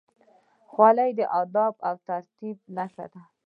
خولۍ 0.71 1.11
د 1.19 1.21
ادب 1.41 1.73
او 1.87 1.95
تربیې 2.07 2.51
نښه 2.75 3.05
ده. 3.13 3.21